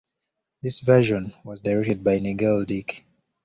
This 0.63 0.79
version 0.79 1.31
was 1.43 1.59
directed 1.59 2.03
by 2.03 2.17
Nigel 2.17 2.65
Dick. 2.65 3.05